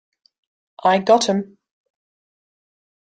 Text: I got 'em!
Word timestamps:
I 0.83 0.97
got 0.97 1.29
'em! 1.29 1.59